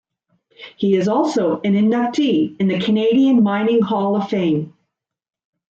He 0.77 0.95
is 0.95 1.07
also 1.07 1.61
an 1.61 1.73
inductee 1.73 2.59
of 2.59 2.67
the 2.67 2.79
Canadian 2.79 3.43
Mining 3.43 3.83
Hall 3.83 4.15
of 4.15 4.29
Fame. 4.31 4.73